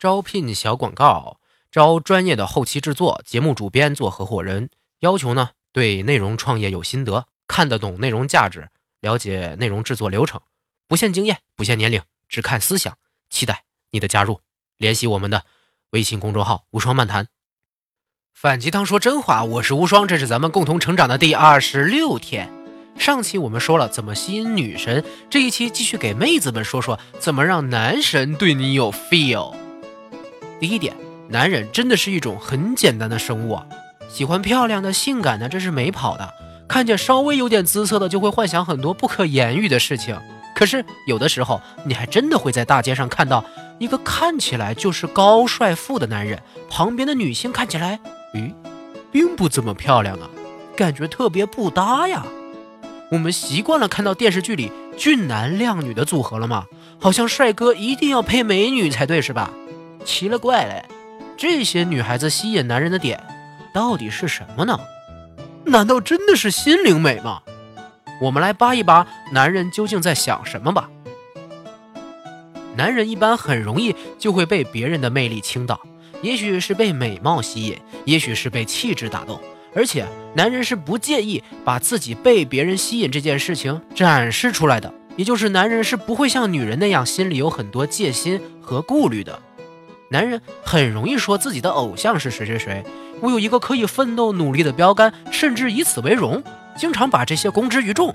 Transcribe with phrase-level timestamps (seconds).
[0.00, 1.40] 招聘小广告，
[1.70, 4.70] 招专业的后期制作、节目主编做合伙人。
[5.00, 10.40] 要求呢，对内容创业有心得，看得懂内容价值，了解内容制作流程，
[10.88, 12.00] 不限经验，不限年龄，
[12.30, 12.96] 只看思想。
[13.28, 14.40] 期待你的加入，
[14.78, 15.44] 联系我们的
[15.90, 17.28] 微信公众号“无双漫谈”。
[18.32, 22.50] 反鸡汤说真话，我是无双，这是咱们共同成长的第二十六天。
[22.98, 29.54] 上期我们说了怎么吸引女神，这一期继续给妹子们说说怎么让男神对你有 feel。
[30.60, 30.94] 第一点，
[31.28, 33.66] 男人真的是一种很简单的生物啊，
[34.10, 36.34] 喜欢漂亮的、性感的，这是没跑的。
[36.68, 40.16] 看见稍微有点姿色的，就会幻想很多不可言喻的事情。
[40.54, 43.42] 可是有的时候，你还真的会在大街上看到
[43.78, 47.98] 一个看起来就是高帅富的男人，旁边的女性看起来，
[48.34, 48.52] 咦，
[49.10, 50.28] 并不怎么漂亮啊，
[50.76, 52.22] 感觉特别不搭呀。
[53.10, 56.66] 我们习惯了看到电视剧里俊男靓女的组合了吗？
[57.00, 59.50] 好像帅哥一定要配美女才对，是吧？
[60.04, 60.84] 奇了怪了，
[61.36, 63.22] 这些女孩子吸引男人的点
[63.72, 64.78] 到底是什么呢？
[65.64, 67.42] 难道真的是心灵美吗？
[68.20, 70.90] 我们来扒一扒男人究竟在想什么吧。
[72.76, 75.80] 男人一般很容易就会被别人的魅力倾倒，
[76.22, 79.40] 也许是被美貌吸引，也许是被气质打动，
[79.74, 89.38] 而且男人是不介意把自己被别人吸引这件事情展示出来的，也就是男人是不会像女人那样心里有很多戒心和顾虑的。
[90.12, 92.84] 男人很容易说自己的偶像是谁谁谁，
[93.20, 96.42] 我有一个可以奋斗努力的标杆，甚至以此为荣，
[96.76, 98.12] 经常把这些公之于众。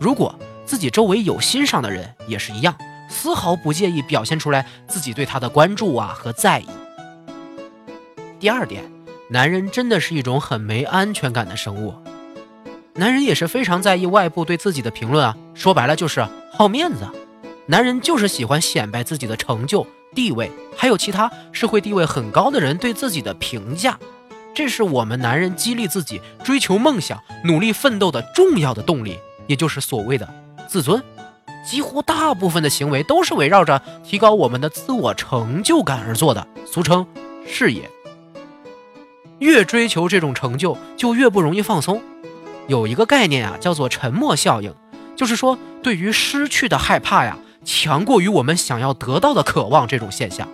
[0.00, 0.34] 如果
[0.64, 2.74] 自己周围有欣赏的人，也是一样，
[3.10, 6.66] 丝毫不介意表现出来自己对他的关注啊和在意。
[8.40, 8.82] 第二点，
[9.28, 11.94] 男人真的是一种很没安全感的生物，
[12.94, 17.06] 男人也是非常在意外部对自己的评论啊，说白了就是好面子，
[17.66, 19.86] 男人就是喜欢显摆自己的成就。
[20.14, 23.98] 地位还有其他社会地位很高的人对自己的评价，
[24.54, 30.28] 这是我们男人激励自己追求梦想、努力奋斗的重要的动力，也就是所谓的
[30.66, 31.02] 自尊。
[31.64, 37.06] 几乎大部分的行为都是围绕着提高我们的自我成就感而做的，俗称
[37.46, 37.90] 事业。
[39.40, 42.00] 越追求这种成就，就越不容易放松。
[42.68, 44.72] 有一个概念啊，叫做沉默效应，
[45.14, 47.36] 就是说对于失去的害怕呀。
[47.66, 50.48] 强过于我们想要得到的渴望，这种现象，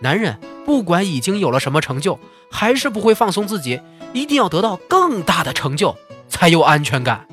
[0.00, 2.18] 男人不管已经有了什么成就，
[2.50, 3.80] 还是不会放松自己，
[4.12, 5.96] 一定要得到更大的成就
[6.28, 7.26] 才有安全感。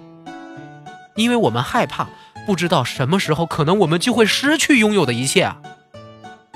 [1.15, 2.07] 因为我们害怕
[2.45, 5.57] 不知道什么时候可能我们就会失去拥有的一切啊。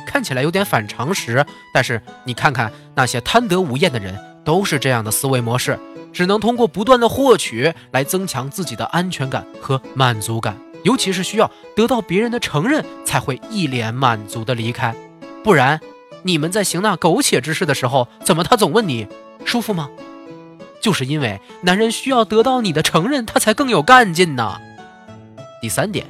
[0.06, 4.16] 看起来有点反常识，但是你看看那些贪得无厌的人，
[4.46, 5.80] 都是这样的思维模式，
[6.20, 10.58] 只能通过不断的获取来增强自己的安全感和满足感。
[10.84, 14.94] 尤其是需要得到别人的承认，才会一脸满足的离开，
[15.46, 15.80] 不然
[16.24, 19.08] 你们在行那苟且之事的时候，怎么他总问你
[19.46, 19.90] 舒服吗？
[20.82, 24.60] 就是因为男人需要得到你的承认，他才更有干劲呢。
[25.62, 26.06] 第三点，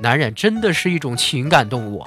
[0.00, 2.04] 男人真的是一种情感动物，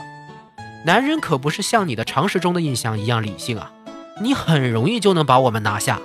[0.85, 3.73] 男人可不是像你的常识中的印象一样理性啊，
[4.21, 5.99] 你很容易就能把我们拿下。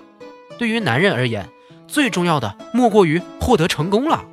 [0.59, 1.49] 对于男人而言，
[1.87, 4.25] 最重要的莫过于获得成功了。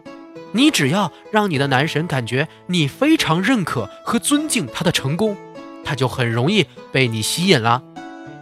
[0.52, 5.36] 你只要让你的男神感觉你非常认可和尊敬他的成功，
[5.84, 7.82] 他就很容易被你吸引了。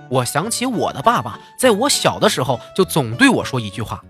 [0.10, 4.02] 我想起我的爸爸，在我小的时候就总对我说一句话：“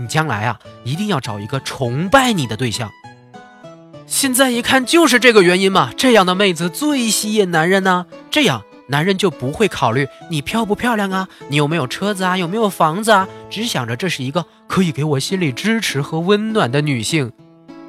[0.00, 2.90] 你将来啊，一定要找一个崇拜你的对象。”
[4.06, 8.06] 现在一看就是这个原因嘛，这样的妹子最吸引男人呢。
[8.30, 17.32] 这样男人就不会考虑你漂不漂亮啊，你有没有车子啊，有没有房子啊，只想着这是一个可以给我心理支持和温暖的女性。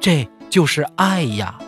[0.00, 1.58] 这就是爱呀！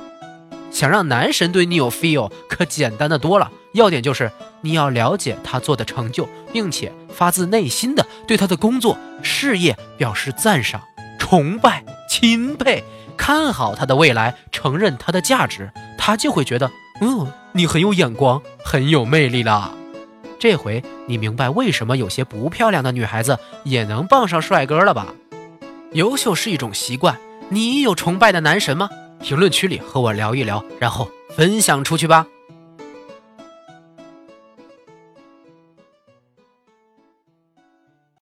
[0.71, 3.50] 想让男神对你有 feel，可简单的多了。
[3.75, 4.31] 要点就是
[4.62, 10.81] 你要了解他做的成就，并且发自内心的对他的工作、事业表示赞赏、
[11.19, 12.83] 崇拜、钦佩，
[13.16, 16.70] 看好他的未来，承认他的价值，他就会觉得，
[17.03, 19.72] 嗯，你很有眼光，很有魅力啦。
[20.38, 25.09] 这回你明白为什么有些不漂亮的女孩子也能傍上帅哥了吧？
[25.92, 27.18] 优秀是一种习惯。
[27.50, 28.89] 你有崇拜的男神吗？
[29.21, 32.27] 评论区里和我聊一聊，然后分享出去吧。